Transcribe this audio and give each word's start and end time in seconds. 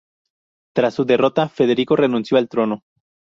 Tras 0.75 0.95
su 0.95 1.05
derrota, 1.05 1.47
Federico 1.47 1.95
renunció 1.95 2.39
al 2.39 2.49
trono. 2.49 2.81